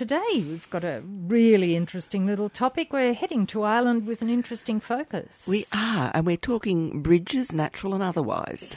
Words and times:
today 0.00 0.32
we've 0.32 0.70
got 0.70 0.82
a 0.82 1.02
really 1.04 1.76
interesting 1.76 2.24
little 2.24 2.48
topic. 2.48 2.90
We're 2.90 3.12
heading 3.12 3.46
to 3.48 3.64
Ireland 3.64 4.06
with 4.06 4.22
an 4.22 4.30
interesting 4.30 4.80
focus. 4.80 5.46
We 5.46 5.66
are, 5.74 6.10
and 6.14 6.24
we're 6.24 6.38
talking 6.38 7.02
bridges, 7.02 7.52
natural 7.52 7.92
and 7.92 8.02
otherwise. 8.02 8.76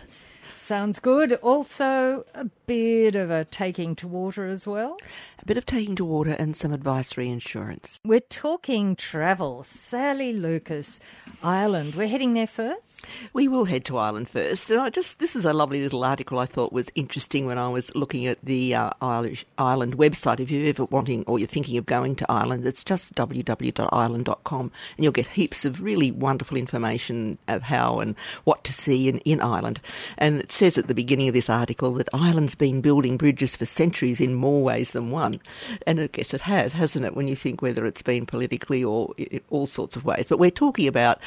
Sounds 0.64 1.02
good. 1.02 1.34
Also, 1.42 2.26
a 2.34 2.46
bit 2.68 3.16
of 3.16 3.30
a 3.30 3.44
taking 3.44 3.98
to 3.98 4.08
water 4.08 4.48
as 4.48 4.66
well. 4.66 4.98
A 5.42 5.46
bit 5.46 5.58
of 5.58 5.66
taking 5.66 5.94
to 5.96 6.06
water 6.06 6.32
and 6.40 6.56
some 6.56 6.72
advisory 6.72 7.30
insurance. 7.30 8.00
We're 8.06 8.22
talking 8.22 8.96
travel. 8.96 9.64
Sally 9.64 10.32
Lucas, 10.32 11.02
Ireland. 11.44 11.96
We're 11.96 12.08
heading 12.08 12.34
there 12.34 12.48
first. 12.48 13.06
We 13.34 13.50
will 13.50 13.66
head 13.66 13.84
to 13.86 13.98
Ireland 13.98 14.30
first. 14.30 14.72
And 14.72 14.80
I 14.80 14.90
just 14.90 15.20
this 15.20 15.36
was 15.36 15.44
a 15.44 15.52
lovely 15.52 15.84
little 15.84 16.06
article 16.06 16.40
I 16.40 16.46
thought 16.46 16.72
was 16.72 16.90
interesting 16.96 17.46
when 17.46 17.58
I 17.58 17.68
was 17.68 17.94
looking 17.94 18.26
at 18.26 18.40
the 18.42 18.74
uh, 18.74 18.92
Irish 19.02 19.46
Ireland 19.58 19.98
website. 19.98 20.40
If 20.40 20.50
you're 20.50 20.70
ever 20.70 20.86
wanting 20.86 21.26
or 21.28 21.40
you're 21.40 21.48
thinking 21.50 21.78
of 21.78 21.86
going 21.86 22.16
to 22.16 22.32
Ireland, 22.32 22.66
it's 22.66 22.86
just 22.86 23.14
www.ireland.com 23.16 24.72
and 24.98 25.04
you'll 25.04 25.12
get 25.12 25.28
heaps 25.28 25.66
of 25.66 25.82
really 25.82 26.10
wonderful 26.12 26.56
information 26.56 27.38
of 27.50 27.64
how 27.64 28.00
and 28.00 28.16
what 28.46 28.64
to 28.64 28.72
see 28.72 29.10
in, 29.10 29.18
in 29.20 29.42
Ireland. 29.42 29.82
And 30.18 30.50
says 30.54 30.78
at 30.78 30.88
the 30.88 30.94
beginning 30.94 31.28
of 31.28 31.34
this 31.34 31.50
article 31.50 31.94
that 31.94 32.10
Ireland's 32.14 32.56
been 32.56 32.80
building 32.80 33.18
bridges 33.18 33.56
for 33.56 33.66
centuries 33.66 34.22
in 34.22 34.36
more 34.36 34.64
ways 34.64 34.92
than 34.94 35.10
one. 35.10 35.40
And 35.88 36.00
I 36.00 36.08
guess 36.08 36.34
it 36.34 36.42
has, 36.42 36.74
hasn't 36.74 37.06
it, 37.06 37.16
when 37.16 37.28
you 37.28 37.36
think 37.36 37.62
whether 37.62 37.86
it's 37.86 38.02
been 38.02 38.26
politically 38.26 38.84
or 38.84 39.14
in 39.18 39.42
all 39.50 39.68
sorts 39.68 39.96
of 39.96 40.06
ways. 40.06 40.28
But 40.28 40.40
we're 40.40 40.52
talking 40.52 40.88
about 40.88 41.20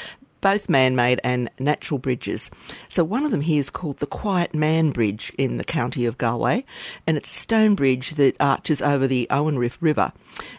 both 0.46 0.68
man 0.68 0.94
made 0.94 1.20
and 1.24 1.50
natural 1.58 1.98
bridges. 1.98 2.52
So 2.88 3.02
one 3.02 3.24
of 3.24 3.32
them 3.32 3.40
here 3.40 3.58
is 3.58 3.68
called 3.68 3.96
the 3.96 4.06
Quiet 4.06 4.54
Man 4.54 4.92
Bridge 4.92 5.32
in 5.36 5.56
the 5.56 5.64
county 5.64 6.06
of 6.06 6.18
Galway, 6.18 6.64
and 7.04 7.16
it's 7.16 7.28
a 7.28 7.40
stone 7.40 7.74
bridge 7.74 8.12
that 8.12 8.36
arches 8.38 8.80
over 8.80 9.08
the 9.08 9.26
Owenriff 9.28 9.76
River. 9.80 10.12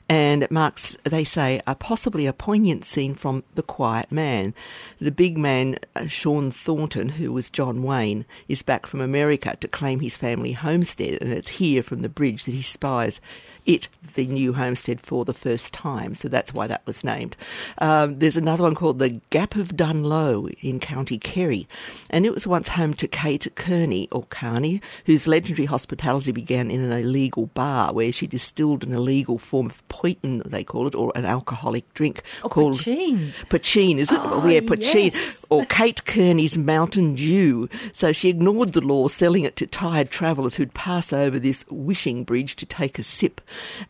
And 0.09 0.43
it 0.43 0.51
marks, 0.51 0.97
they 1.05 1.23
say, 1.23 1.61
a 1.65 1.73
possibly 1.73 2.25
a 2.25 2.33
poignant 2.33 2.83
scene 2.83 3.15
from 3.15 3.45
The 3.55 3.63
Quiet 3.63 4.11
Man. 4.11 4.53
The 4.99 5.09
big 5.09 5.37
man, 5.37 5.77
uh, 5.95 6.07
Sean 6.07 6.51
Thornton, 6.51 7.07
who 7.07 7.31
was 7.31 7.49
John 7.49 7.81
Wayne, 7.81 8.25
is 8.49 8.63
back 8.63 8.87
from 8.87 8.99
America 8.99 9.55
to 9.61 9.69
claim 9.69 10.01
his 10.01 10.17
family 10.17 10.51
homestead, 10.51 11.21
and 11.21 11.31
it's 11.31 11.47
here 11.47 11.81
from 11.81 12.01
the 12.01 12.09
bridge 12.09 12.43
that 12.43 12.51
he 12.51 12.61
spies 12.61 13.21
it, 13.67 13.87
the 14.15 14.25
new 14.25 14.53
homestead, 14.53 14.99
for 15.01 15.23
the 15.25 15.33
first 15.33 15.73
time. 15.73 16.15
So 16.15 16.27
that's 16.27 16.53
why 16.53 16.65
that 16.67 16.81
was 16.87 17.03
named. 17.03 17.35
Um, 17.79 18.17
there's 18.17 18.37
another 18.37 18.63
one 18.63 18.73
called 18.73 18.97
the 18.97 19.21
Gap 19.29 19.55
of 19.55 19.75
Dunloe 19.75 20.51
in 20.63 20.79
County 20.79 21.19
Kerry, 21.19 21.67
and 22.09 22.25
it 22.25 22.33
was 22.33 22.47
once 22.47 22.69
home 22.69 22.93
to 22.95 23.07
Kate 23.07 23.47
Kearney, 23.55 24.07
or 24.11 24.23
Carney, 24.29 24.81
whose 25.05 25.27
legendary 25.27 25.65
hospitality 25.65 26.31
began 26.31 26.71
in 26.71 26.81
an 26.81 26.91
illegal 26.91 27.47
bar 27.47 27.93
where 27.93 28.11
she 28.11 28.25
distilled 28.25 28.83
an 28.83 28.93
illegal 28.93 29.37
form 29.37 29.67
of 29.67 29.87
poitin, 29.89 30.41
they 30.49 30.63
call 30.63 30.87
it, 30.87 30.95
or 30.95 31.11
an 31.15 31.25
alcoholic 31.25 31.93
drink 31.93 32.23
Oh, 32.43 32.49
called 32.49 32.75
poitín. 32.77 33.33
Poitín, 33.49 33.97
is 33.97 34.11
it? 34.11 34.19
Oh, 34.19 34.47
yeah, 34.47 34.61
poitín. 34.61 35.13
yes. 35.13 35.45
Or 35.49 35.65
Kate 35.65 36.03
Kearney's 36.05 36.57
Mountain 36.57 37.15
Dew. 37.15 37.69
So 37.93 38.11
she 38.13 38.29
ignored 38.29 38.73
the 38.73 38.81
law, 38.81 39.07
selling 39.09 39.43
it 39.43 39.55
to 39.57 39.67
tired 39.67 40.09
travellers 40.09 40.55
who'd 40.55 40.73
pass 40.73 41.11
over 41.13 41.37
this 41.37 41.65
wishing 41.69 42.23
bridge 42.23 42.55
to 42.55 42.65
take 42.65 42.97
a 42.97 43.03
sip. 43.03 43.41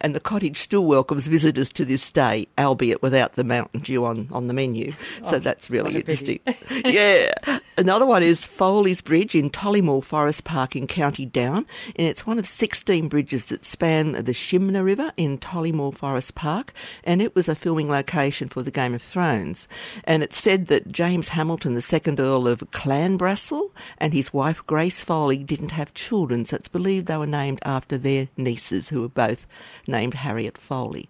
And 0.02 0.16
the 0.16 0.20
cottage 0.20 0.58
still 0.60 0.86
welcomes 0.86 1.28
visitors 1.28 1.72
to 1.74 1.86
this 1.86 2.12
day, 2.12 2.48
albeit 2.58 3.02
without 3.02 3.34
the 3.34 3.44
Mountain 3.44 3.82
Dew 3.82 4.06
on, 4.06 4.28
on 4.32 4.48
the 4.48 4.54
menu. 4.54 4.94
So 5.24 5.38
oh, 5.38 5.40
that's 5.40 5.70
really 5.70 5.82
Oh, 5.82 5.84
what 5.86 5.96
a 5.96 6.00
interesting. 6.00 6.40
yeah. 6.86 7.60
Another 7.80 8.08
one 8.08 8.24
is 8.24 8.44
Foley's 8.44 9.02
Bridge 9.02 9.36
in 9.36 9.52
Tollymore 9.52 10.04
Forest 10.04 10.46
Park 10.46 10.76
in 10.76 10.88
County 10.88 11.28
Down. 11.28 11.68
And 11.96 12.08
it's 12.08 12.26
one 12.26 12.40
of 12.40 12.48
16 12.48 13.08
bridges 13.08 13.46
that 13.46 13.64
span 13.64 14.14
the 14.14 14.32
Shimna 14.32 14.84
River 14.84 15.14
in 15.16 15.38
Tollymore 15.38 15.94
Forest 15.94 16.34
Park. 16.34 16.74
And 17.04 17.22
it 17.22 17.36
was 17.36 17.48
a 17.48 17.54
filming 17.54 17.88
location 17.88 18.50
for 18.50 18.64
the 18.64 18.72
Game 18.72 18.96
of 18.96 19.04
Thrones. 19.04 19.68
And 20.06 20.24
it's 20.24 20.42
said 20.42 20.66
that 20.68 20.92
James 20.92 21.30
Hamilton, 21.30 21.76
the 21.76 21.84
second 21.84 22.20
Earl 22.20 22.48
of 22.48 22.62
Clanbrassil, 22.72 23.70
and 24.00 24.12
his 24.12 24.34
wife 24.34 24.66
Grace 24.66 25.04
Foley 25.04 25.44
didn't 25.44 25.72
have 25.74 25.94
children. 25.94 26.46
So 26.46 26.56
it's 26.56 26.68
believed 26.68 27.06
they 27.06 27.18
were 27.18 27.28
named 27.28 27.60
after 27.62 28.00
their 28.00 28.28
nieces, 28.38 28.90
who 28.90 29.02
were 29.02 29.08
both 29.08 29.46
named 29.86 30.16
Harriet 30.16 30.58
Foley. 30.58 31.10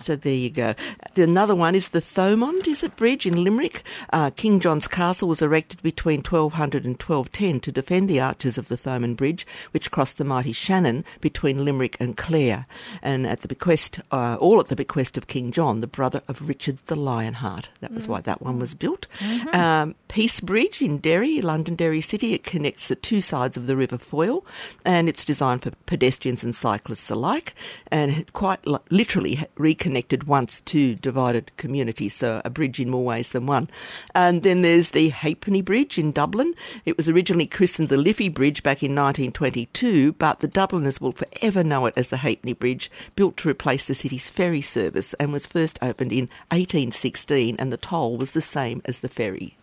So 0.00 0.16
there 0.16 0.34
you 0.34 0.50
go. 0.50 0.74
Another 1.16 1.54
one 1.54 1.74
is 1.74 1.90
the 1.90 2.00
Thomond, 2.00 2.66
is 2.66 2.82
it, 2.82 2.96
bridge 2.96 3.26
in 3.26 3.42
Limerick? 3.44 3.82
Uh, 4.12 4.30
King 4.30 4.60
John's 4.60 4.88
Castle 4.88 5.28
was 5.28 5.40
erected 5.42 5.82
between 5.82 6.18
1200 6.18 6.84
and 6.84 7.00
1210 7.00 7.60
to 7.60 7.72
defend 7.72 8.08
the 8.08 8.20
arches 8.20 8.58
of 8.58 8.68
the 8.68 8.76
Thomond 8.76 9.16
Bridge, 9.16 9.46
which 9.70 9.90
crossed 9.90 10.18
the 10.18 10.24
mighty 10.24 10.52
Shannon 10.52 11.04
between 11.20 11.64
Limerick 11.64 11.96
and 12.00 12.16
Clare, 12.16 12.66
and 13.02 13.26
at 13.26 13.40
the 13.40 13.48
bequest, 13.48 14.00
uh, 14.10 14.36
all 14.40 14.60
at 14.60 14.66
the 14.66 14.76
bequest 14.76 15.16
of 15.16 15.26
King 15.26 15.52
John, 15.52 15.80
the 15.80 15.86
brother 15.86 16.22
of 16.28 16.48
Richard 16.48 16.78
the 16.86 16.96
Lionheart. 16.96 17.68
That 17.80 17.92
was 17.92 18.08
why 18.08 18.20
that 18.22 18.42
one 18.42 18.58
was 18.58 18.74
built. 18.74 19.06
Um, 19.52 19.94
Peace 20.08 20.40
Bridge 20.40 20.82
in 20.82 20.98
Derry, 20.98 21.40
Londonderry 21.40 22.00
City, 22.00 22.34
it 22.34 22.44
connects 22.44 22.88
the 22.88 22.96
two 22.96 23.20
sides 23.20 23.56
of 23.56 23.66
the 23.66 23.76
River 23.76 23.98
Foyle, 23.98 24.44
and 24.84 25.08
it's 25.08 25.24
designed 25.24 25.62
for 25.62 25.70
pedestrians 25.86 26.42
and 26.44 26.54
cyclists 26.54 27.10
alike, 27.10 27.54
and 27.90 28.10
it 28.10 28.32
quite 28.32 28.66
li- 28.66 28.78
literally 28.90 29.41
reconnected 29.56 30.24
once 30.24 30.60
two 30.60 30.94
divided 30.96 31.50
communities, 31.56 32.14
so 32.14 32.42
a 32.44 32.50
bridge 32.50 32.80
in 32.80 32.90
more 32.90 33.04
ways 33.04 33.32
than 33.32 33.46
one. 33.46 33.68
And 34.14 34.42
then 34.42 34.62
there's 34.62 34.90
the 34.90 35.10
Halfpenny 35.10 35.62
Bridge 35.62 35.98
in 35.98 36.12
Dublin. 36.12 36.54
It 36.84 36.96
was 36.96 37.08
originally 37.08 37.46
christened 37.46 37.88
the 37.88 37.96
Liffey 37.96 38.28
Bridge 38.28 38.62
back 38.62 38.82
in 38.82 38.94
1922, 38.94 40.12
but 40.14 40.40
the 40.40 40.48
Dubliners 40.48 41.00
will 41.00 41.12
forever 41.12 41.64
know 41.64 41.86
it 41.86 41.94
as 41.96 42.08
the 42.08 42.18
Halfpenny 42.18 42.54
Bridge, 42.54 42.90
built 43.16 43.36
to 43.38 43.48
replace 43.48 43.86
the 43.86 43.94
city's 43.94 44.28
ferry 44.28 44.62
service, 44.62 45.14
and 45.14 45.32
was 45.32 45.46
first 45.46 45.78
opened 45.82 46.12
in 46.12 46.28
1816, 46.50 47.56
and 47.58 47.72
the 47.72 47.76
toll 47.76 48.16
was 48.16 48.32
the 48.32 48.42
same 48.42 48.82
as 48.84 49.00
the 49.00 49.08
ferry. 49.08 49.56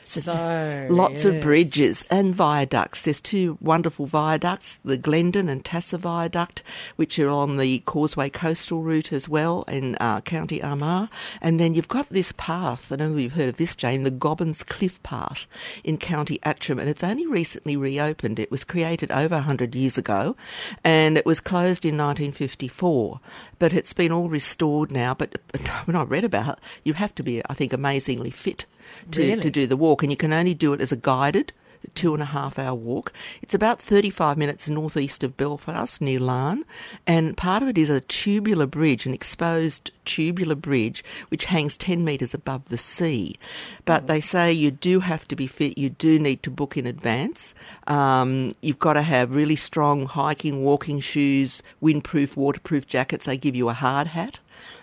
So 0.00 0.86
Lots 0.90 1.26
of 1.26 1.42
bridges 1.42 2.06
and 2.10 2.34
viaducts. 2.34 3.02
There's 3.02 3.20
two 3.20 3.58
wonderful 3.60 4.06
viaducts, 4.06 4.80
the 4.82 4.96
Glendun 4.96 5.50
and 5.50 5.62
Tassagh 5.62 6.00
Viaduct, 6.00 6.62
which 6.96 7.18
are 7.18 7.28
on 7.28 7.58
the 7.58 7.80
Causeway 7.80 8.30
Coastal 8.30 8.82
Route 8.82 9.12
as 9.12 9.28
well 9.28 9.64
in 9.68 9.96
uh, 10.00 10.22
County 10.22 10.62
Armagh. 10.62 11.10
And 11.42 11.60
then 11.60 11.74
you've 11.74 11.88
got 11.88 12.08
this 12.08 12.32
path, 12.32 12.90
I 12.90 12.96
don't 12.96 13.10
know 13.10 13.16
if 13.18 13.22
you've 13.22 13.32
heard 13.34 13.50
of 13.50 13.56
this, 13.58 13.76
Jane, 13.76 14.04
the 14.04 14.10
Gobbins 14.10 14.62
Cliff 14.62 15.02
Path 15.02 15.46
in 15.84 15.98
County 15.98 16.40
Antrim. 16.44 16.78
And 16.78 16.88
it's 16.88 17.04
only 17.04 17.26
recently 17.26 17.76
reopened. 17.76 18.38
It 18.38 18.50
was 18.50 18.64
created 18.64 19.12
over 19.12 19.34
100 19.34 19.74
years 19.74 19.98
ago 19.98 20.34
and 20.82 21.18
it 21.18 21.26
was 21.26 21.40
closed 21.40 21.84
in 21.84 21.98
1954. 21.98 23.20
But 23.58 23.74
it's 23.74 23.92
been 23.92 24.12
all 24.12 24.30
restored 24.30 24.92
now. 24.92 25.12
But 25.12 25.38
when 25.84 25.94
I 25.94 26.04
read 26.04 26.24
about 26.24 26.56
it, 26.56 26.64
you 26.84 26.94
have 26.94 27.14
to 27.16 27.22
be, 27.22 27.42
I 27.50 27.54
think, 27.54 27.74
amazingly 27.74 28.30
fit 28.30 28.64
to, 29.12 29.20
Really? 29.20 29.42
to 29.42 29.50
do 29.50 29.66
the 29.66 29.76
walk, 29.76 30.02
and 30.02 30.10
you 30.10 30.16
can 30.16 30.32
only 30.32 30.54
do 30.54 30.72
it 30.72 30.80
as 30.80 30.92
a 30.92 30.96
guided 30.96 31.52
two 31.94 32.14
and 32.14 32.22
a 32.22 32.26
half 32.26 32.58
hour 32.58 32.74
walk. 32.74 33.12
It's 33.42 33.54
about 33.54 33.80
35 33.80 34.36
minutes 34.36 34.68
northeast 34.68 35.22
of 35.22 35.36
Belfast, 35.36 36.00
near 36.00 36.20
Larne, 36.20 36.64
and 37.06 37.36
part 37.36 37.62
of 37.62 37.68
it 37.68 37.78
is 37.78 37.90
a 37.90 38.00
tubular 38.02 38.66
bridge, 38.66 39.06
an 39.06 39.14
exposed 39.14 39.90
tubular 40.04 40.54
bridge, 40.54 41.04
which 41.28 41.46
hangs 41.46 41.76
10 41.76 42.04
metres 42.04 42.34
above 42.34 42.66
the 42.66 42.78
sea. 42.78 43.36
But 43.84 44.06
they 44.06 44.20
say 44.20 44.52
you 44.52 44.70
do 44.70 45.00
have 45.00 45.26
to 45.28 45.36
be 45.36 45.46
fit, 45.46 45.78
you 45.78 45.90
do 45.90 46.18
need 46.18 46.42
to 46.42 46.50
book 46.50 46.76
in 46.76 46.86
advance. 46.86 47.54
Um, 47.86 48.52
you've 48.60 48.78
got 48.78 48.94
to 48.94 49.02
have 49.02 49.34
really 49.34 49.56
strong 49.56 50.06
hiking, 50.06 50.62
walking 50.62 51.00
shoes, 51.00 51.62
windproof, 51.82 52.36
waterproof 52.36 52.86
jackets. 52.86 53.26
They 53.26 53.36
give 53.36 53.56
you 53.56 53.68
a 53.68 53.74
hard 53.74 54.08
hat 54.08 54.40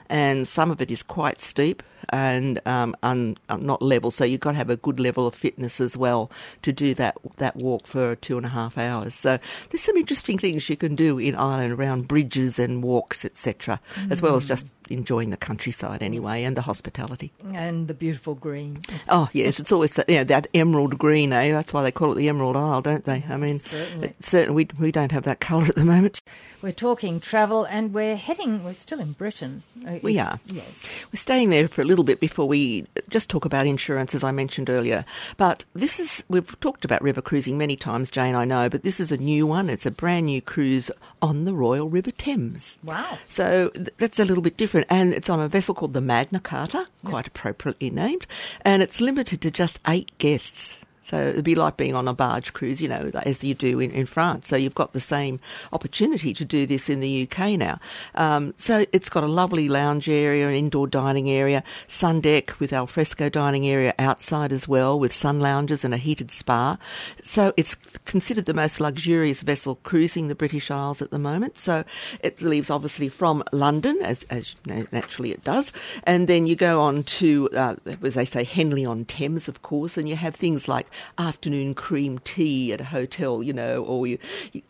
and 0.10 0.48
some 0.48 0.72
of 0.72 0.82
it 0.82 0.92
is 0.92 1.04
quite 1.04 1.42
steep 1.42 1.84
and 2.10 2.62
um, 2.68 2.96
un, 3.04 3.38
um, 3.50 3.66
not 3.66 3.82
level. 3.82 4.12
So 4.12 4.24
you've 4.24 4.40
got 4.40 4.52
to 4.52 4.58
have 4.58 4.70
a 4.70 4.78
good 4.78 5.00
level 5.00 5.28
of 5.28 5.36
fitness 5.36 5.82
as 5.82 5.98
well 5.98 6.32
to 6.62 6.72
do 6.72 6.94
that 6.96 7.18
that 7.38 7.56
walk 7.56 7.88
for 7.88 8.16
two 8.16 8.38
and 8.38 8.46
a 8.46 8.50
half 8.50 8.78
hours. 8.78 9.16
So 9.16 9.40
there's 9.70 9.82
some 9.82 9.98
interesting 9.98 10.38
things 10.38 10.70
you 10.70 10.78
can 10.78 10.96
do 10.96 11.18
in 11.18 11.36
Ireland 11.36 11.74
around 11.74 12.08
bridges 12.08 12.60
and 12.60 12.84
walks, 12.84 13.26
etc., 13.26 13.80
as 14.10 14.22
well 14.22 14.36
as 14.36 14.46
just 14.46 14.68
enjoying 14.90 15.32
the 15.32 15.38
countryside 15.38 16.02
anyway 16.02 16.44
and 16.44 16.56
the 16.56 16.62
hospitality. 16.62 17.32
and 17.54 17.88
the 17.88 17.94
beautiful 17.94 18.36
green. 18.36 18.80
Oh 19.10 19.28
yes, 19.34 19.60
it's 19.60 19.72
always 19.72 19.98
you 20.08 20.16
know, 20.18 20.24
that 20.26 20.48
emerald 20.54 20.98
green, 20.98 21.34
eh? 21.34 21.52
That's 21.52 21.74
why 21.74 21.84
they 21.84 21.92
call 21.92 22.12
it 22.12 22.16
the 22.16 22.30
Emerald 22.30 22.56
Isle, 22.56 22.82
don't 22.82 23.04
they? 23.04 23.26
I 23.30 23.38
mean, 23.38 23.58
Certainly. 23.60 24.14
certainly 24.22 24.56
we 24.56 24.86
we 24.88 24.92
don't 24.92 25.12
have 25.12 25.24
that 25.24 25.40
colour 25.40 25.66
at 25.66 25.76
the 25.76 25.84
moment. 25.84 26.22
We're 26.62 26.72
talking 26.72 27.20
travel, 27.20 27.66
and 27.66 27.94
we're 27.94 28.16
heading. 28.16 28.64
We're 28.64 28.74
still 28.74 29.00
in 29.00 29.14
Britain. 29.14 29.64
We 30.04 30.20
are. 30.20 30.40
Yes. 30.46 31.04
We're 31.12 31.18
staying 31.18 31.50
there 31.50 31.68
for 31.68 31.82
a 31.82 31.86
little 31.86 32.04
bit 32.04 32.20
before 32.20 32.48
we 32.48 32.86
just 33.10 33.30
talk 33.30 33.46
about 33.46 33.68
insurance, 33.68 34.16
as 34.16 34.24
I 34.24 34.32
mentioned 34.32 34.70
earlier. 34.70 35.06
But 35.38 35.66
this 35.74 36.00
is, 36.00 36.24
we've 36.30 36.60
talked 36.60 36.86
about 36.86 37.02
river 37.02 37.22
cruising 37.22 37.58
many 37.58 37.76
times, 37.76 38.10
Jane, 38.10 38.36
I 38.36 38.46
know, 38.46 38.70
but 38.70 38.84
this 38.84 39.00
is 39.00 39.12
a 39.12 39.18
new 39.18 39.46
one. 39.46 39.70
It's 39.70 39.86
a 39.86 39.92
brand 39.92 40.28
new 40.28 40.42
cruise 40.42 40.92
on 41.22 41.46
the 41.46 41.54
Royal 41.54 41.90
River 41.90 42.12
Thames. 42.12 42.78
Wow. 42.84 43.18
So 43.28 43.70
th- 43.70 43.90
that's 43.98 44.20
a 44.20 44.26
little 44.26 44.44
bit 44.44 44.58
different. 44.58 44.88
And 44.90 45.14
it's 45.14 45.30
on 45.30 45.40
a 45.40 45.48
vessel 45.48 45.74
called 45.76 45.94
the 45.94 46.02
Magna 46.02 46.40
Carta, 46.40 46.88
quite 47.06 47.28
appropriately 47.28 47.90
named. 47.90 48.28
And 48.62 48.82
it's 48.82 49.02
limited 49.02 49.42
to 49.42 49.52
just 49.52 49.80
eight 49.88 50.12
guests. 50.18 50.80
So 51.08 51.28
it'd 51.28 51.46
be 51.46 51.56
like 51.56 51.78
being 51.78 51.96
on 51.96 52.06
a 52.06 52.14
barge 52.14 52.52
cruise, 52.52 52.82
you 52.82 52.90
know, 52.90 53.10
as 53.24 53.42
you 53.42 53.54
do 53.54 53.80
in, 53.80 53.92
in 53.92 54.06
France. 54.06 54.50
So 54.50 54.58
you've 54.58 54.76
got 54.76 54.92
the 54.92 55.00
same 55.00 55.40
opportunity 55.72 56.34
to 56.34 56.44
do 56.44 56.66
this 56.66 56.90
in 56.90 57.00
the 57.00 57.24
UK 57.24 57.58
now. 57.58 57.80
Um, 58.16 58.54
so 58.58 58.86
it's 58.92 59.08
got 59.08 59.24
a 59.24 59.28
lovely 59.28 59.70
lounge 59.70 60.10
area, 60.10 60.50
an 60.50 60.54
indoor 60.54 60.86
dining 60.86 61.30
area, 61.30 61.64
sun 61.88 62.20
deck 62.20 62.60
with 62.60 62.74
alfresco 62.74 63.30
dining 63.30 63.66
area 63.66 63.96
outside 63.98 64.52
as 64.52 64.68
well, 64.68 65.00
with 65.00 65.14
sun 65.14 65.40
lounges 65.40 65.86
and 65.86 65.94
a 65.94 65.98
heated 65.98 66.30
spa. 66.30 66.78
So 67.24 67.54
it's 67.56 67.76
considered 68.04 68.44
the 68.44 68.54
most 68.54 68.82
luxurious 68.82 69.40
vessel 69.40 69.76
cruising 69.84 70.28
the 70.28 70.36
British 70.36 70.70
Isles 70.70 71.02
at 71.02 71.12
the 71.12 71.20
moment. 71.20 71.58
So 71.58 71.86
it 72.20 72.42
leaves 72.42 72.70
obviously 72.70 73.08
from 73.08 73.46
London, 73.54 73.98
as, 74.02 74.24
as 74.24 74.56
naturally 74.66 75.32
it 75.32 75.46
does, 75.46 75.72
and 76.04 76.28
then 76.28 76.48
you 76.48 76.58
go 76.58 76.82
on 76.82 77.04
to, 77.04 77.50
uh, 77.52 77.76
as 78.04 78.16
they 78.16 78.26
say, 78.26 78.44
Henley 78.44 78.86
on 78.86 79.06
Thames, 79.06 79.48
of 79.48 79.62
course, 79.62 79.96
and 79.96 80.10
you 80.10 80.18
have 80.18 80.36
things 80.36 80.68
like 80.68 80.88
afternoon 81.18 81.74
cream 81.74 82.20
tea 82.20 82.74
at 82.74 82.82
a 82.82 82.86
hotel, 82.86 83.44
you 83.44 83.54
know, 83.54 83.84
or 83.84 84.08
you, 84.08 84.18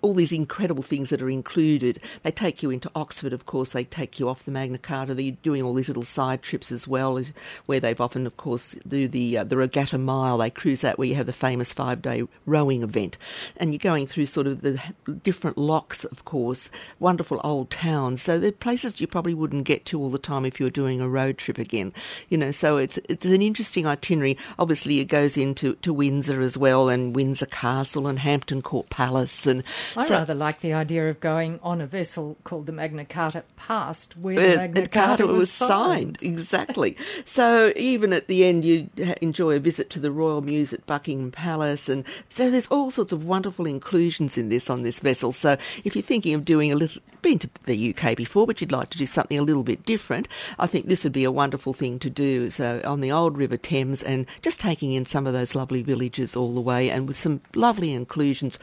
all 0.02 0.14
these 0.14 0.32
incredible 0.32 0.84
things 0.84 1.10
that 1.10 1.22
are 1.22 1.30
included. 1.30 2.00
They 2.24 2.32
take 2.32 2.62
you 2.62 2.70
into 2.70 2.92
Oxford, 2.96 3.34
of 3.34 3.46
course, 3.46 3.72
they 3.72 3.84
take 3.84 4.20
you 4.20 4.30
off 4.30 4.46
the 4.46 4.52
Magna 4.52 4.78
Carta. 4.78 5.14
They're 5.14 5.32
doing 5.32 5.64
all 5.64 5.74
these 5.74 5.88
little 5.88 6.04
side 6.04 6.42
trips 6.42 6.72
as 6.72 6.88
well, 6.88 7.24
where 7.66 7.80
they've 7.80 8.00
often, 8.02 8.28
of 8.28 8.38
course, 8.38 8.76
do 8.88 9.08
the 9.08 9.40
uh, 9.40 9.44
the 9.44 9.58
Regatta 9.58 9.98
Mile. 9.98 10.38
They 10.38 10.50
cruise 10.50 10.82
that 10.82 10.98
where 10.98 11.08
you 11.08 11.16
have 11.16 11.26
the 11.26 11.34
famous 11.34 11.74
five 11.74 12.02
day 12.02 12.24
rowing 12.46 12.84
event, 12.84 13.18
and 13.58 13.72
you're 13.74 13.80
going 13.80 14.08
through 14.08 14.26
sort 14.26 14.48
of 14.48 14.62
the 14.62 14.82
different 15.24 15.58
locks, 15.58 16.04
of 16.06 16.26
course, 16.26 16.70
wonderful 17.00 17.42
old 17.44 17.70
towns. 17.70 18.22
So 18.22 18.40
they're 18.40 18.52
places 18.52 19.00
you 19.00 19.08
probably 19.08 19.34
wouldn't 19.34 19.64
get 19.64 19.86
to 19.86 20.00
all 20.00 20.10
the 20.10 20.18
time 20.18 20.46
if 20.46 20.60
you 20.60 20.66
were 20.66 20.72
doing 20.72 21.00
a 21.00 21.08
road 21.08 21.38
trip 21.38 21.58
again, 21.58 21.94
you 22.30 22.38
know. 22.38 22.52
So 22.52 22.78
it's 22.78 22.98
it's 23.10 23.26
an 23.26 23.42
interesting 23.42 23.88
itinerary. 23.88 24.38
Obviously, 24.60 25.00
it 25.00 25.06
goes 25.06 25.38
into 25.38 25.76
to 25.76 25.94
Windsor 26.18 26.42
as 26.42 26.58
well, 26.58 26.90
and 26.90 27.16
Windsor 27.16 27.46
Castle 27.46 28.08
and 28.08 28.18
Hampton 28.18 28.64
Court 28.64 28.90
Palace, 28.90 29.46
and 29.46 29.64
I 29.96 30.02
so, 30.02 30.16
rather 30.16 30.34
like 30.34 30.62
the 30.62 30.74
idea 30.74 31.08
of 31.12 31.20
going 31.20 31.60
on 31.62 31.80
a 31.80 31.86
vessel 31.86 32.38
called 32.44 32.66
the 32.66 32.72
Magna 32.72 33.06
Carta 33.06 33.44
past 33.56 34.18
where 34.18 34.40
uh, 34.40 34.50
the 34.50 34.58
Magna 34.58 34.88
Carta, 34.88 34.90
Carta 34.90 35.28
was, 35.28 35.42
was 35.42 35.52
signed. 35.52 36.18
Exactly. 36.24 36.98
so 37.26 37.72
even 37.76 38.14
at 38.14 38.26
the 38.26 38.46
end, 38.46 38.66
you 38.66 38.90
enjoy 39.22 39.58
a 39.58 39.60
visit 39.60 39.92
to 39.92 40.00
the 40.00 40.12
Royal 40.12 40.42
Mews 40.42 40.74
at 40.74 40.88
Buckingham 40.88 41.30
Palace, 41.30 41.88
and 41.88 42.04
so 42.30 42.50
there's 42.50 42.66
all 42.68 42.90
sorts 42.90 43.12
of 43.12 43.24
wonderful 43.24 43.68
inclusions 43.68 44.40
in 44.40 44.50
this 44.50 44.72
on 44.72 44.82
this 44.82 45.00
vessel. 45.00 45.32
So 45.32 45.56
if 45.84 45.96
you're 45.96 46.02
thinking 46.02 46.34
of 46.34 46.46
doing 46.46 46.72
a 46.72 46.76
little, 46.76 47.00
been 47.22 47.38
to 47.38 47.50
the 47.66 47.96
UK 47.96 48.18
before, 48.18 48.48
but 48.48 48.60
you'd 48.60 48.72
like 48.72 48.90
to 48.90 48.98
do 48.98 49.06
something 49.06 49.38
a 49.38 49.44
little 49.44 49.64
bit 49.64 49.86
different, 49.86 50.28
I 50.58 50.66
think 50.66 50.88
this 50.88 51.04
would 51.04 51.14
be 51.14 51.26
a 51.26 51.32
wonderful 51.32 51.74
thing 51.74 52.00
to 52.00 52.10
do. 52.10 52.50
So 52.50 52.82
on 52.84 53.02
the 53.02 53.12
old 53.12 53.38
River 53.38 53.58
Thames, 53.58 54.02
and 54.02 54.26
just 54.42 54.60
taking 54.60 54.94
in 54.94 55.06
some 55.06 55.28
of 55.28 55.34
those 55.34 55.54
lovely 55.54 55.84
villages 56.08 56.36
all 56.38 56.56
the 56.56 56.62
way, 56.62 56.90
and 56.90 57.08
with 57.08 57.18
some 57.18 57.42
lovely 57.54 57.94
inclusions 57.94 58.58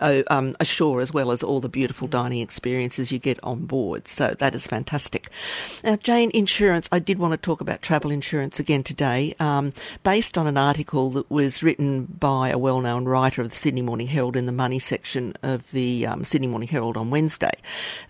uh, 0.00 0.22
um, 0.28 0.54
ashore 0.60 1.00
as 1.00 1.12
well 1.12 1.30
as 1.30 1.42
all 1.42 1.60
the 1.60 1.68
beautiful 1.68 2.08
dining 2.08 2.40
experiences 2.40 3.10
you 3.12 3.18
get 3.18 3.42
on 3.42 3.66
board. 3.66 4.08
So 4.08 4.34
that 4.38 4.54
is 4.54 4.66
fantastic. 4.66 5.30
Now, 5.84 5.96
Jane, 5.96 6.30
insurance, 6.34 6.88
I 6.92 6.98
did 6.98 7.18
want 7.18 7.32
to 7.32 7.36
talk 7.38 7.60
about 7.60 7.82
travel 7.82 8.10
insurance 8.10 8.60
again 8.60 8.82
today, 8.82 9.34
um, 9.40 9.72
based 10.02 10.38
on 10.38 10.46
an 10.46 10.56
article 10.56 11.10
that 11.10 11.30
was 11.30 11.62
written 11.62 12.04
by 12.04 12.50
a 12.50 12.58
well 12.58 12.80
known 12.80 13.04
writer 13.04 13.42
of 13.42 13.50
the 13.50 13.56
Sydney 13.56 13.82
Morning 13.82 14.06
Herald 14.06 14.36
in 14.36 14.46
the 14.46 14.52
money 14.52 14.78
section 14.78 15.34
of 15.42 15.70
the 15.70 16.06
um, 16.06 16.24
Sydney 16.24 16.46
Morning 16.48 16.68
Herald 16.68 16.96
on 16.96 17.10
Wednesday. 17.10 17.52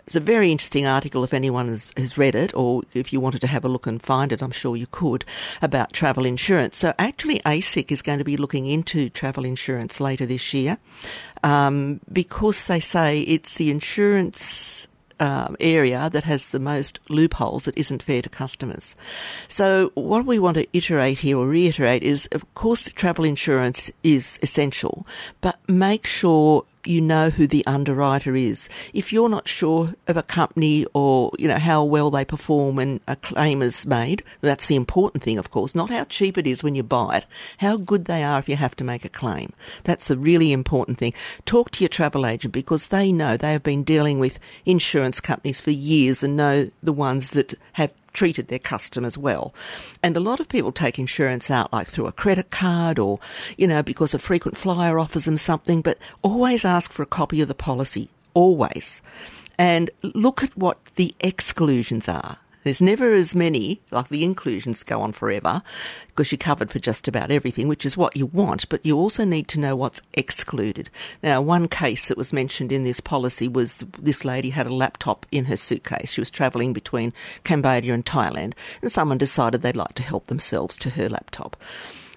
It's 0.06 0.16
a 0.16 0.20
very 0.20 0.50
interesting 0.50 0.86
article 0.86 1.24
if 1.24 1.34
anyone 1.34 1.68
has, 1.68 1.92
has 1.96 2.16
read 2.16 2.34
it, 2.34 2.54
or 2.54 2.82
if 2.94 3.12
you 3.12 3.20
wanted 3.20 3.40
to 3.42 3.46
have 3.46 3.64
a 3.64 3.68
look 3.68 3.86
and 3.86 4.02
find 4.02 4.32
it, 4.32 4.42
I'm 4.42 4.50
sure 4.50 4.76
you 4.76 4.86
could, 4.90 5.24
about 5.60 5.92
travel 5.92 6.24
insurance. 6.24 6.76
So 6.78 6.94
actually, 6.98 7.40
ASIC 7.40 7.92
is 7.92 8.02
going 8.02 8.18
to 8.18 8.24
be 8.24 8.36
looking 8.36 8.66
into 8.66 9.10
travel 9.10 9.44
insurance 9.44 10.00
later 10.00 10.24
this 10.24 10.54
year 10.54 10.78
um, 11.42 12.00
because 12.12 12.66
they 12.66 12.80
say 12.80 13.20
it's 13.20 13.56
the 13.56 13.70
insurance 13.70 14.88
um, 15.20 15.56
area 15.60 16.08
that 16.10 16.24
has 16.24 16.50
the 16.50 16.60
most 16.60 17.00
loopholes 17.08 17.64
that 17.64 17.76
isn't 17.76 18.02
fair 18.02 18.22
to 18.22 18.28
customers. 18.28 18.96
So, 19.48 19.90
what 19.94 20.26
we 20.26 20.38
want 20.38 20.56
to 20.56 20.66
iterate 20.72 21.18
here 21.18 21.38
or 21.38 21.46
reiterate 21.46 22.02
is, 22.02 22.26
of 22.32 22.54
course, 22.54 22.90
travel 22.92 23.24
insurance 23.24 23.90
is 24.02 24.38
essential, 24.42 25.06
but 25.40 25.58
make 25.68 26.06
sure 26.06 26.64
you 26.88 27.00
know 27.00 27.30
who 27.30 27.46
the 27.46 27.64
underwriter 27.66 28.34
is. 28.34 28.68
If 28.92 29.12
you're 29.12 29.28
not 29.28 29.46
sure 29.46 29.94
of 30.06 30.16
a 30.16 30.22
company 30.22 30.86
or, 30.94 31.32
you 31.38 31.46
know, 31.48 31.58
how 31.58 31.84
well 31.84 32.10
they 32.10 32.24
perform 32.24 32.76
when 32.76 33.00
a 33.06 33.16
claim 33.16 33.62
is 33.62 33.86
made, 33.86 34.22
that's 34.40 34.66
the 34.66 34.76
important 34.76 35.22
thing, 35.22 35.38
of 35.38 35.50
course, 35.50 35.74
not 35.74 35.90
how 35.90 36.04
cheap 36.04 36.38
it 36.38 36.46
is 36.46 36.62
when 36.62 36.74
you 36.74 36.82
buy 36.82 37.18
it, 37.18 37.26
how 37.58 37.76
good 37.76 38.06
they 38.06 38.22
are 38.22 38.38
if 38.38 38.48
you 38.48 38.56
have 38.56 38.76
to 38.76 38.84
make 38.84 39.04
a 39.04 39.08
claim. 39.08 39.52
That's 39.84 40.08
the 40.08 40.18
really 40.18 40.52
important 40.52 40.98
thing. 40.98 41.14
Talk 41.44 41.70
to 41.72 41.84
your 41.84 41.88
travel 41.88 42.26
agent 42.26 42.52
because 42.54 42.88
they 42.88 43.12
know 43.12 43.36
they 43.36 43.52
have 43.52 43.62
been 43.62 43.82
dealing 43.82 44.18
with 44.18 44.38
insurance 44.64 45.20
companies 45.20 45.60
for 45.60 45.70
years 45.70 46.22
and 46.22 46.36
know 46.36 46.70
the 46.82 46.92
ones 46.92 47.30
that 47.30 47.54
have 47.72 47.92
treated 48.12 48.48
their 48.48 48.58
customers 48.58 49.16
well. 49.18 49.54
And 50.02 50.16
a 50.16 50.20
lot 50.20 50.40
of 50.40 50.48
people 50.48 50.72
take 50.72 50.98
insurance 50.98 51.50
out 51.50 51.72
like 51.72 51.86
through 51.86 52.06
a 52.06 52.12
credit 52.12 52.50
card 52.50 52.98
or, 52.98 53.18
you 53.56 53.66
know, 53.66 53.82
because 53.82 54.14
a 54.14 54.18
frequent 54.18 54.56
flyer 54.56 54.98
offers 54.98 55.24
them 55.24 55.36
something, 55.36 55.82
but 55.82 55.98
always 56.22 56.64
ask 56.64 56.92
for 56.92 57.02
a 57.02 57.06
copy 57.06 57.40
of 57.40 57.48
the 57.48 57.54
policy. 57.54 58.08
Always. 58.34 59.02
And 59.58 59.90
look 60.02 60.42
at 60.42 60.56
what 60.56 60.84
the 60.94 61.14
exclusions 61.20 62.08
are. 62.08 62.38
There's 62.68 62.82
never 62.82 63.14
as 63.14 63.34
many, 63.34 63.80
like 63.90 64.08
the 64.08 64.24
inclusions 64.24 64.82
go 64.82 65.00
on 65.00 65.12
forever, 65.12 65.62
because 66.08 66.30
you're 66.30 66.36
covered 66.36 66.70
for 66.70 66.78
just 66.78 67.08
about 67.08 67.30
everything, 67.30 67.66
which 67.66 67.86
is 67.86 67.96
what 67.96 68.14
you 68.14 68.26
want, 68.26 68.68
but 68.68 68.84
you 68.84 68.94
also 68.98 69.24
need 69.24 69.48
to 69.48 69.58
know 69.58 69.74
what's 69.74 70.02
excluded. 70.12 70.90
Now, 71.22 71.40
one 71.40 71.68
case 71.68 72.08
that 72.08 72.18
was 72.18 72.30
mentioned 72.30 72.70
in 72.70 72.84
this 72.84 73.00
policy 73.00 73.48
was 73.48 73.82
this 73.98 74.22
lady 74.22 74.50
had 74.50 74.66
a 74.66 74.74
laptop 74.74 75.24
in 75.32 75.46
her 75.46 75.56
suitcase. 75.56 76.12
She 76.12 76.20
was 76.20 76.30
travelling 76.30 76.74
between 76.74 77.14
Cambodia 77.42 77.94
and 77.94 78.04
Thailand, 78.04 78.52
and 78.82 78.92
someone 78.92 79.16
decided 79.16 79.62
they'd 79.62 79.74
like 79.74 79.94
to 79.94 80.02
help 80.02 80.26
themselves 80.26 80.76
to 80.76 80.90
her 80.90 81.08
laptop. 81.08 81.56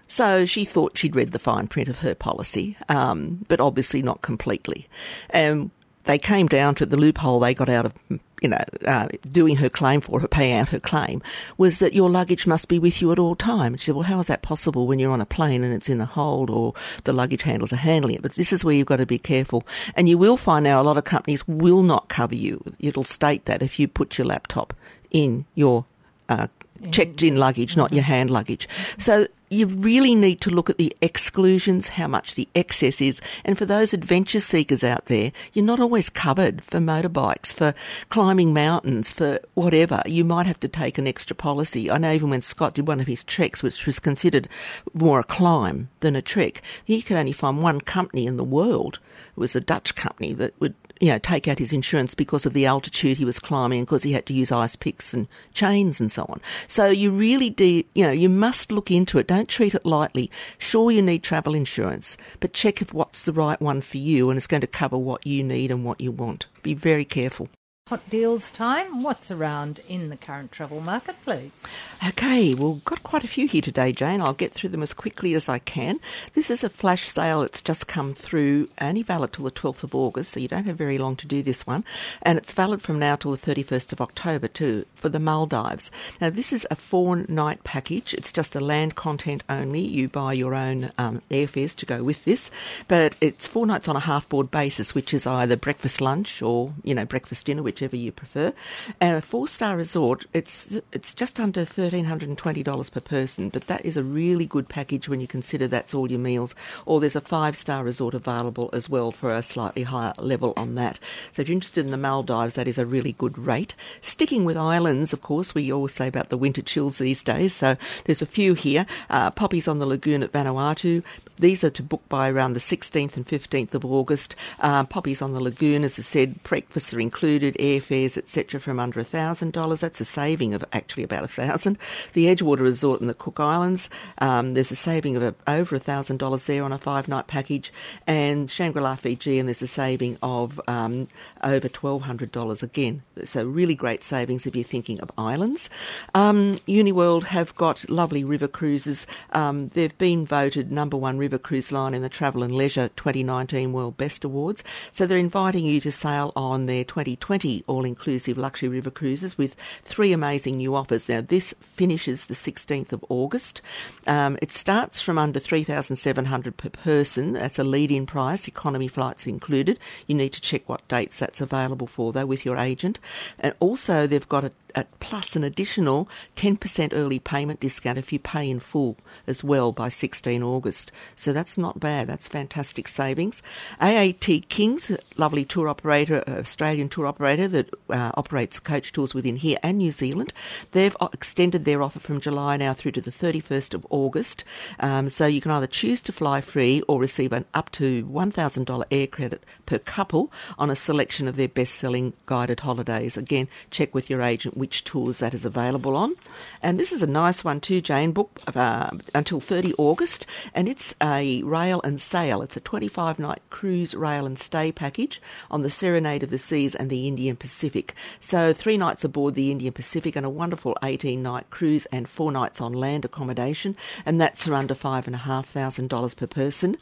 So 0.09 0.45
she 0.45 0.65
thought 0.65 0.98
she'd 0.98 1.15
read 1.15 1.31
the 1.31 1.39
fine 1.39 1.69
print 1.69 1.88
of 1.88 2.00
her 2.00 2.13
policy, 2.13 2.75
um, 2.89 3.45
but 3.48 3.62
obviously 3.62 4.01
not 4.01 4.21
completely. 4.21 4.89
Um, 5.33 5.71
they 6.06 6.18
came 6.18 6.48
down 6.48 6.75
to 6.75 6.86
the 6.86 6.98
loophole 6.98 7.39
they 7.39 7.53
got 7.53 7.69
out 7.69 7.86
of 7.86 7.94
you 8.42 8.50
know, 8.50 8.63
uh, 8.86 9.07
doing 9.31 9.56
her 9.56 9.69
claim 9.69 10.01
for 10.01 10.19
her, 10.19 10.27
paying 10.27 10.57
out 10.57 10.69
her 10.69 10.80
claim, 10.80 11.21
was 11.57 11.80
that 11.80 11.94
your 11.94 12.09
luggage 12.09 12.48
must 12.48 12.68
be 12.68 12.80
with 12.80 13.00
you 13.01 13.12
at 13.12 13.19
all 13.19 13.36
times. 13.36 13.81
She 13.81 13.86
said, 13.86 13.95
well, 13.95 14.03
how 14.03 14.19
is 14.19 14.27
that 14.27 14.42
possible 14.42 14.88
when 14.88 14.98
you're 14.98 15.12
on 15.12 15.21
a 15.21 15.27
plane 15.27 15.63
and 15.63 15.74
it's 15.74 15.89
in 15.89 16.00
the 16.00 16.06
hold 16.06 16.50
or 16.50 16.74
the 17.03 17.13
luggage 17.13 17.44
handlers 17.44 17.71
are 17.71 17.77
handling 17.77 18.15
it? 18.15 18.24
But 18.24 18.33
this 18.33 18.51
is 18.51 18.65
where 18.65 18.74
you've 18.74 18.88
got 18.88 18.98
to 18.98 19.06
be 19.06 19.19
careful. 19.19 19.63
And 19.95 20.09
you 20.09 20.18
will 20.18 20.38
find 20.38 20.63
now 20.63 20.81
a 20.81 20.83
lot 20.83 20.98
of 20.98 21.03
companies 21.03 21.48
will 21.48 21.83
not 21.83 22.09
cover 22.09 22.36
you. 22.36 22.63
It'll 22.80 23.03
state 23.03 23.45
that 23.45 23.62
if 23.62 23.80
you 23.80 23.88
put 23.88 24.18
your 24.18 24.25
laptop 24.25 24.74
in 25.12 25.45
your 25.53 25.86
uh, 26.27 26.48
checked 26.91 27.21
in 27.23 27.38
luggage, 27.38 27.77
not 27.77 27.93
your 27.93 28.03
hand 28.03 28.31
luggage. 28.31 28.67
So 28.97 29.27
you 29.51 29.67
really 29.67 30.15
need 30.15 30.39
to 30.41 30.50
look 30.50 30.69
at 30.69 30.77
the 30.77 30.95
exclusions, 31.01 31.89
how 31.89 32.07
much 32.07 32.35
the 32.35 32.47
excess 32.55 33.01
is. 33.01 33.21
And 33.43 33.57
for 33.57 33.65
those 33.65 33.93
adventure 33.93 34.39
seekers 34.39 34.83
out 34.83 35.05
there, 35.07 35.33
you're 35.51 35.65
not 35.65 35.81
always 35.81 36.09
covered 36.09 36.63
for 36.63 36.79
motorbikes, 36.79 37.51
for 37.51 37.73
climbing 38.09 38.53
mountains, 38.53 39.11
for 39.11 39.39
whatever. 39.55 40.01
You 40.05 40.23
might 40.23 40.45
have 40.45 40.59
to 40.61 40.69
take 40.69 40.97
an 40.97 41.07
extra 41.07 41.35
policy. 41.35 41.91
I 41.91 41.97
know 41.97 42.13
even 42.13 42.29
when 42.29 42.41
Scott 42.41 42.75
did 42.75 42.88
one 42.88 43.01
of 43.01 43.07
his 43.07 43.25
treks, 43.25 43.61
which 43.61 43.85
was 43.85 44.00
considered 44.00 44.47
more 44.93 45.19
a 45.19 45.25
climb 45.25 45.89
than 46.00 46.15
a 46.15 46.21
trek, 46.21 46.61
he 46.85 47.01
could 47.01 47.17
only 47.17 47.33
find 47.33 47.61
one 47.61 47.81
company 47.81 48.25
in 48.25 48.38
the 48.38 48.45
world. 48.45 49.00
It 49.31 49.39
was 49.39 49.55
a 49.55 49.61
Dutch 49.61 49.95
company 49.95 50.31
that 50.33 50.53
would 50.61 50.75
you 51.01 51.12
know, 51.12 51.17
take 51.17 51.48
out 51.48 51.60
his 51.60 51.74
insurance 51.74 52.13
because 52.13 52.46
of 52.46 52.53
the 52.53 52.65
altitude 52.65 53.17
he 53.17 53.25
was 53.25 53.39
climbing, 53.39 53.84
because 53.84 54.03
he 54.03 54.13
had 54.13 54.25
to 54.27 54.34
use 54.34 54.51
ice 54.51 54.75
picks 54.75 55.13
and 55.13 55.27
chains 55.53 56.00
and 56.00 56.12
so 56.12 56.25
on. 56.29 56.39
So 56.67 56.88
you 56.88 57.12
really 57.12 57.50
do, 57.50 57.84
you 57.96 58.05
know, 58.05 58.12
you 58.12 58.29
must 58.29 58.72
look 58.72 58.91
into 58.91 59.17
it. 59.17 59.27
Don't 59.27 59.50
treat 59.50 59.74
it 59.74 59.86
lightly. 59.86 60.29
Sure, 60.60 60.91
you 60.91 61.01
need 61.01 61.24
travel 61.24 61.55
insurance, 61.55 62.17
but 62.39 62.53
check 62.53 62.81
if 62.81 62.93
what's 62.93 63.24
the 63.24 63.34
right 63.34 63.60
one 63.60 63.81
for 63.81 63.98
you 63.98 64.29
and 64.29 64.38
it's 64.38 64.48
going 64.48 64.62
to 64.62 64.67
cover 64.67 64.98
what 64.98 65.25
you 65.25 65.43
need 65.43 65.72
and 65.72 65.84
what 65.84 66.00
you 66.00 66.12
want. 66.12 66.46
Be 66.62 66.75
very 66.75 67.03
careful. 67.03 67.50
Hot 67.91 68.10
deals 68.10 68.51
time. 68.51 69.03
What's 69.03 69.31
around 69.31 69.81
in 69.86 70.07
the 70.07 70.15
current 70.15 70.53
travel 70.53 70.79
market, 70.79 71.17
please? 71.25 71.62
Okay, 72.07 72.53
well, 72.53 72.75
got 72.86 73.03
quite 73.03 73.25
a 73.25 73.27
few 73.27 73.50
here 73.50 73.62
today, 73.62 73.91
Jane. 73.91 74.21
I'll 74.21 74.31
get 74.31 74.53
through 74.53 74.69
them 74.69 74.81
as 74.81 74.93
quickly 74.93 75.33
as 75.33 75.50
I 75.50 75.60
can. 75.60 76.00
This 76.33 76.50
is 76.50 76.63
a 76.63 76.69
flash 76.69 77.10
sale. 77.10 77.41
It's 77.41 77.62
just 77.62 77.89
come 77.89 78.13
through, 78.13 78.69
only 78.79 79.03
valid 79.03 79.33
till 79.33 79.43
the 79.43 79.51
12th 79.51 79.83
of 79.83 79.93
August, 79.93 80.31
so 80.31 80.39
you 80.39 80.48
don't 80.48 80.63
have 80.63 80.77
very 80.77 80.98
long 80.98 81.17
to 81.17 81.27
do 81.27 81.43
this 81.43 81.67
one. 81.67 81.83
And 82.21 82.38
it's 82.38 82.53
valid 82.53 82.81
from 82.81 82.98
now 82.98 83.17
till 83.17 83.31
the 83.31 83.38
31st 83.38 83.91
of 83.91 84.00
October, 84.00 84.48
too, 84.48 84.86
for 84.95 85.10
the 85.10 85.19
Maldives. 85.19 85.91
Now, 86.21 86.29
this 86.29 86.53
is 86.53 86.65
a 86.71 86.77
four 86.77 87.25
night 87.27 87.65
package. 87.65 88.13
It's 88.13 88.31
just 88.31 88.55
a 88.55 88.62
land 88.62 88.95
content 88.95 89.43
only. 89.50 89.81
You 89.81 90.07
buy 90.07 90.31
your 90.31 90.55
own 90.55 90.93
um, 90.98 91.19
airfares 91.29 91.75
to 91.75 91.86
go 91.86 92.03
with 92.03 92.24
this, 92.24 92.51
but 92.88 93.17
it's 93.19 93.48
four 93.48 93.65
nights 93.65 93.89
on 93.89 93.98
a 93.98 94.00
half 94.00 94.29
board 94.29 94.50
basis, 94.50 94.95
which 94.95 95.13
is 95.13 95.27
either 95.27 95.57
breakfast, 95.57 96.00
lunch, 96.00 96.41
or, 96.41 96.74
you 96.86 96.95
know, 96.95 97.03
breakfast, 97.03 97.48
dinner, 97.48 97.62
which 97.62 97.80
whichever 97.81 97.95
you 97.95 98.11
prefer. 98.11 98.53
And 99.00 99.17
a 99.17 99.21
four 99.21 99.47
star 99.47 99.75
resort, 99.75 100.25
it's 100.33 100.79
it's 100.91 101.15
just 101.15 101.39
under 101.39 101.65
thirteen 101.65 102.05
hundred 102.05 102.29
and 102.29 102.38
twenty 102.38 102.61
dollars 102.61 102.91
per 102.91 103.00
person, 103.00 103.50
but 103.50 103.65
that 103.67 103.83
is 103.83 103.97
a 103.97 104.03
really 104.03 104.45
good 104.45 104.69
package 104.69 105.09
when 105.09 105.19
you 105.19 105.27
consider 105.27 105.67
that's 105.67 105.93
all 105.93 106.11
your 106.11 106.19
meals. 106.19 106.53
Or 106.85 107.00
there's 107.00 107.15
a 107.15 107.21
five 107.21 107.55
star 107.55 107.83
resort 107.83 108.13
available 108.13 108.69
as 108.71 108.88
well 108.88 109.11
for 109.11 109.31
a 109.31 109.41
slightly 109.41 109.83
higher 109.83 110.13
level 110.19 110.53
on 110.55 110.75
that. 110.75 111.00
So 111.31 111.41
if 111.41 111.50
you're 111.50 111.55
interested 111.55 111.85
in 111.85 111.91
the 111.91 111.97
Maldives, 111.97 112.55
that 112.55 112.67
is 112.67 112.77
a 112.77 112.85
really 112.85 113.13
good 113.13 113.38
rate. 113.38 113.73
Sticking 114.01 114.45
with 114.45 114.57
islands, 114.57 115.11
of 115.11 115.21
course, 115.21 115.55
we 115.55 115.71
always 115.71 115.93
say 115.93 116.07
about 116.07 116.29
the 116.29 116.38
winter 116.38 116.61
chills 116.61 117.00
these 117.00 117.23
days. 117.23 117.53
So 117.53 117.77
there's 118.05 118.21
a 118.21 118.27
few 118.27 118.53
here. 118.53 118.85
Uh, 119.09 119.31
Poppies 119.31 119.67
on 119.67 119.79
the 119.79 119.88
Lagoon 119.88 120.21
at 120.21 120.31
Vanuatu. 120.31 121.01
These 121.41 121.63
are 121.63 121.71
to 121.71 121.81
book 121.81 122.07
by 122.07 122.29
around 122.29 122.53
the 122.53 122.60
16th 122.60 123.17
and 123.17 123.25
15th 123.25 123.74
of 123.74 123.83
August. 123.83 124.36
Uh, 124.60 124.83
poppies 124.83 125.24
on 125.24 125.33
the 125.33 125.41
lagoon, 125.41 125.83
as 125.83 125.98
I 125.98 126.03
said, 126.03 126.41
breakfasts 126.43 126.93
are 126.93 127.00
included, 127.00 127.55
airfares, 127.55 128.15
etc., 128.15 128.60
from 128.60 128.79
under 128.79 129.01
$1,000. 129.01 129.79
That's 129.79 130.00
a 130.00 130.05
saving 130.05 130.53
of 130.53 130.63
actually 130.71 131.01
about 131.01 131.21
1000 131.21 131.79
The 132.13 132.27
Edgewater 132.27 132.60
Resort 132.60 133.01
in 133.01 133.07
the 133.07 133.15
Cook 133.15 133.39
Islands, 133.39 133.89
um, 134.19 134.53
there's 134.53 134.71
a 134.71 134.75
saving 134.75 135.15
of 135.15 135.24
a, 135.24 135.33
over 135.48 135.79
$1,000 135.79 136.45
there 136.45 136.63
on 136.63 136.71
a 136.71 136.77
five 136.77 137.07
night 137.07 137.25
package. 137.25 137.74
And 138.05 138.50
Shangri 138.50 138.81
La 138.81 138.93
Fiji, 138.93 139.39
and 139.39 139.48
there's 139.50 139.63
a 139.63 139.67
saving 139.67 140.19
of 140.21 140.62
um, 140.67 141.07
over 141.43 141.67
$1,200 141.67 142.62
again. 142.62 143.01
So, 143.25 143.45
really 143.48 143.74
great 143.74 144.03
savings 144.03 144.45
if 144.45 144.55
you're 144.55 144.63
thinking 144.63 145.00
of 145.01 145.12
islands. 145.17 145.71
Um, 146.13 146.60
Uniworld 146.67 147.24
have 147.24 147.55
got 147.55 147.89
lovely 147.89 148.24
river 148.24 148.48
cruises. 148.48 149.07
Um, 149.31 149.69
they've 149.69 149.98
been 149.98 150.24
voted 150.24 150.71
number 150.71 150.98
one 150.98 151.17
river 151.17 151.30
River 151.31 151.41
Cruise 151.41 151.71
Line 151.71 151.93
in 151.93 152.01
the 152.01 152.09
Travel 152.09 152.43
and 152.43 152.53
Leisure 152.53 152.89
2019 152.97 153.71
World 153.71 153.95
Best 153.95 154.25
Awards. 154.25 154.65
So 154.91 155.05
they're 155.05 155.17
inviting 155.17 155.65
you 155.65 155.79
to 155.79 155.89
sail 155.89 156.33
on 156.35 156.65
their 156.65 156.83
2020 156.83 157.63
all 157.67 157.85
inclusive 157.85 158.38
luxury 158.38 158.67
river 158.67 158.91
cruises 158.91 159.38
with 159.38 159.55
three 159.85 160.11
amazing 160.11 160.57
new 160.57 160.75
offers. 160.75 161.07
Now, 161.07 161.21
this 161.21 161.53
finishes 161.75 162.25
the 162.25 162.33
16th 162.33 162.91
of 162.91 163.05
August. 163.07 163.61
Um, 164.07 164.38
it 164.41 164.51
starts 164.51 165.00
from 165.00 165.17
under 165.17 165.39
3700 165.39 166.57
per 166.57 166.67
person. 166.67 167.31
That's 167.31 167.59
a 167.59 167.63
lead 167.63 167.91
in 167.91 168.05
price, 168.05 168.50
economy 168.50 168.89
flights 168.89 169.25
included. 169.25 169.79
You 170.07 170.15
need 170.15 170.33
to 170.33 170.41
check 170.41 170.67
what 170.67 170.85
dates 170.89 171.19
that's 171.19 171.39
available 171.39 171.88
for, 171.88 172.11
though, 172.11 172.25
with 172.25 172.43
your 172.43 172.57
agent. 172.57 173.00
And 173.39 173.53
also, 173.61 174.05
they've 174.05 174.27
got 174.27 174.43
a 174.43 174.51
at 174.75 175.00
plus 175.00 175.35
an 175.35 175.43
additional 175.43 176.07
10% 176.35 176.93
early 176.93 177.19
payment 177.19 177.59
discount 177.59 177.97
if 177.97 178.11
you 178.13 178.19
pay 178.19 178.50
in 178.50 178.59
full 178.59 178.97
as 179.27 179.43
well 179.43 179.71
by 179.71 179.89
16 179.89 180.41
August. 180.43 180.91
So 181.15 181.34
that's 181.34 181.58
not 181.58 181.80
bad. 181.80 182.08
That's 182.08 182.27
fantastic 182.27 182.88
savings. 182.88 183.41
AAT 183.80 184.50
Kings, 184.50 184.91
lovely 185.18 185.46
tour 185.46 185.68
operator, 185.68 186.24
uh, 186.27 186.39
Australian 186.39 186.89
tour 186.89 187.06
operator 187.08 187.48
that 187.48 187.70
uh, 187.89 188.12
operates 188.15 188.60
coach 188.60 188.91
tours 188.91 189.13
within 189.13 189.36
here 189.36 189.58
and 189.63 189.77
New 189.77 189.91
Zealand. 189.91 190.34
They've 190.72 190.96
extended 191.13 191.65
their 191.65 191.82
offer 191.82 192.00
from 192.00 192.20
July 192.22 192.58
now 192.58 192.74
through 192.74 192.94
to 192.94 193.01
the 193.01 193.12
31st 193.12 193.74
of 193.74 193.86
August. 193.89 194.44
Um, 194.80 195.10
so 195.10 195.25
you 195.25 195.41
can 195.41 195.51
either 195.51 195.68
choose 195.68 196.01
to 196.01 196.12
fly 196.12 196.41
free 196.41 196.82
or 196.88 197.00
receive 197.00 197.34
an 197.34 197.46
up 197.53 197.72
to 197.72 198.06
$1,000 198.06 198.84
air 198.91 199.08
credit 199.08 199.44
per 199.65 199.77
couple 199.80 200.32
on 200.58 200.70
a 200.70 200.75
selection 200.75 201.27
of 201.27 201.36
their 201.36 201.48
best-selling 201.48 202.13
guided 202.25 202.62
holidays. 202.62 203.18
Again, 203.18 203.48
check 203.70 203.94
with 203.94 204.10
your 204.10 204.22
agent 204.22 204.58
which 204.58 204.84
tours 204.84 205.20
that 205.20 205.34
is 205.34 205.46
available 205.46 205.96
on. 205.96 206.15
And 206.62 206.80
this 206.80 206.91
is 206.91 207.01
a 207.03 207.08
nice 207.08 207.44
one 207.44 207.60
too, 207.60 207.82
Jane, 207.82 208.12
book 208.12 208.39
uh, 208.56 208.91
until 209.13 209.39
30 209.39 209.74
August, 209.77 210.25
and 210.53 210.68
it's 210.70 210.96
a 211.01 211.41
rail 211.43 211.81
and 211.84 212.00
sail. 212.00 212.41
It's 212.41 212.58
a 212.58 212.62
25 212.62 213.20
night 213.20 213.41
cruise, 213.50 213.96
rail 213.96 214.25
and 214.25 214.38
stay 214.38 214.72
package 214.72 215.22
on 215.50 215.63
the 215.63 215.70
Serenade 215.70 216.24
of 216.24 216.29
the 216.29 216.38
Seas 216.38 216.75
and 216.75 216.89
the 216.89 217.08
Indian 217.08 217.36
Pacific. 217.36 217.96
So 218.20 218.53
three 218.53 218.77
nights 218.77 219.03
aboard 219.03 219.34
the 219.34 219.51
Indian 219.51 219.74
Pacific 219.74 220.15
and 220.15 220.25
a 220.25 220.29
wonderful 220.29 220.77
18 220.84 221.22
night 221.22 221.50
cruise 221.50 221.86
and 221.88 222.08
four 222.08 222.31
nights 222.31 222.62
on 222.62 222.74
land 222.74 223.05
accommodation, 223.05 223.75
and 224.05 224.22
that's 224.22 224.46
for 224.46 224.53
under 224.53 224.75
five 224.75 225.08
and 225.08 225.15
a 225.15 225.20
half 225.20 225.48
thousand 225.48 225.89
dollars 225.89 226.13
per 226.13 226.27
person. 226.27 226.77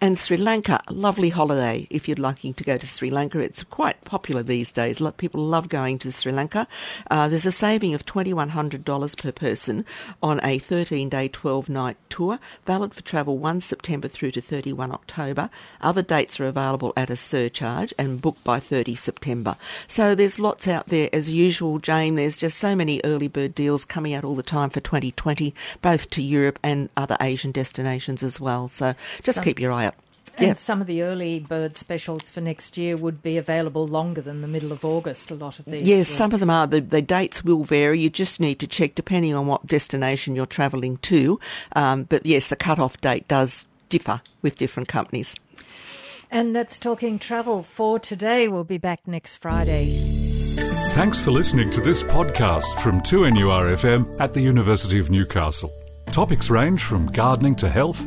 And 0.00 0.18
Sri 0.18 0.36
Lanka, 0.36 0.80
lovely 0.90 1.30
holiday 1.30 1.86
if 1.90 2.06
you're 2.06 2.16
looking 2.16 2.54
to 2.54 2.64
go 2.64 2.76
to 2.76 2.86
Sri 2.86 3.10
Lanka. 3.10 3.38
It's 3.38 3.62
quite 3.62 4.04
popular 4.04 4.42
these 4.42 4.70
days. 4.70 5.00
People 5.16 5.44
love 5.44 5.68
going 5.68 5.98
to 6.00 6.12
Sri 6.12 6.32
Lanka. 6.32 6.66
Uh, 7.10 7.28
there's 7.28 7.46
a 7.46 7.52
saving 7.52 7.94
of 7.94 8.04
$2,100 8.04 9.16
per 9.16 9.32
person 9.32 9.84
on 10.22 10.40
a 10.44 10.58
13 10.58 11.08
day, 11.08 11.28
12 11.28 11.68
night 11.68 11.96
tour, 12.10 12.38
valid 12.66 12.92
for 12.92 13.02
travel 13.02 13.38
1 13.38 13.61
September 13.62 14.08
through 14.08 14.32
to 14.32 14.40
31 14.40 14.92
October. 14.92 15.50
Other 15.80 16.02
dates 16.02 16.38
are 16.40 16.46
available 16.46 16.92
at 16.96 17.10
a 17.10 17.16
surcharge 17.16 17.94
and 17.98 18.20
booked 18.20 18.44
by 18.44 18.60
30 18.60 18.94
September. 18.94 19.56
So 19.88 20.14
there's 20.14 20.38
lots 20.38 20.68
out 20.68 20.88
there 20.88 21.08
as 21.12 21.30
usual, 21.30 21.78
Jane. 21.78 22.16
There's 22.16 22.36
just 22.36 22.58
so 22.58 22.76
many 22.76 23.00
early 23.04 23.28
bird 23.28 23.54
deals 23.54 23.84
coming 23.84 24.14
out 24.14 24.24
all 24.24 24.34
the 24.34 24.42
time 24.42 24.70
for 24.70 24.80
2020, 24.80 25.54
both 25.80 26.10
to 26.10 26.22
Europe 26.22 26.58
and 26.62 26.88
other 26.96 27.16
Asian 27.20 27.52
destinations 27.52 28.22
as 28.22 28.40
well. 28.40 28.68
So 28.68 28.94
just 29.22 29.36
Some- 29.36 29.44
keep 29.44 29.60
your 29.60 29.72
eye 29.72 29.86
out. 29.86 29.94
And 30.38 30.48
yep. 30.48 30.56
some 30.56 30.80
of 30.80 30.86
the 30.86 31.02
early 31.02 31.40
bird 31.40 31.76
specials 31.76 32.30
for 32.30 32.40
next 32.40 32.78
year 32.78 32.96
would 32.96 33.22
be 33.22 33.36
available 33.36 33.86
longer 33.86 34.22
than 34.22 34.40
the 34.40 34.48
middle 34.48 34.72
of 34.72 34.84
August. 34.84 35.30
A 35.30 35.34
lot 35.34 35.58
of 35.58 35.66
these. 35.66 35.82
Yes, 35.82 36.08
will. 36.10 36.16
some 36.16 36.32
of 36.32 36.40
them 36.40 36.50
are. 36.50 36.66
The, 36.66 36.80
the, 36.80 37.02
dates 37.02 37.44
will 37.44 37.64
vary. 37.64 38.00
You 38.00 38.08
just 38.08 38.40
need 38.40 38.58
to 38.60 38.66
check 38.66 38.94
depending 38.94 39.34
on 39.34 39.46
what 39.46 39.66
destination 39.66 40.34
you're 40.34 40.46
travelling 40.46 40.96
to. 40.98 41.38
Um, 41.76 42.04
but 42.04 42.24
yes, 42.24 42.48
the 42.48 42.56
cut-off 42.56 43.00
date 43.00 43.28
does 43.28 43.66
differ 43.90 44.22
with 44.40 44.56
different 44.56 44.88
companies. 44.88 45.38
And 46.30 46.54
that's 46.54 46.78
talking 46.78 47.18
travel 47.18 47.62
for 47.62 47.98
today. 47.98 48.48
We'll 48.48 48.64
be 48.64 48.78
back 48.78 49.06
next 49.06 49.36
Friday. 49.36 49.98
Thanks 50.94 51.20
for 51.20 51.30
listening 51.30 51.70
to 51.72 51.80
this 51.82 52.02
podcast 52.02 52.80
from 52.80 53.02
2NURFM 53.02 54.18
at 54.18 54.32
the 54.32 54.40
University 54.40 54.98
of 54.98 55.10
Newcastle. 55.10 55.70
Topics 56.06 56.48
range 56.48 56.84
from 56.84 57.06
gardening 57.06 57.54
to 57.56 57.68
health 57.68 58.06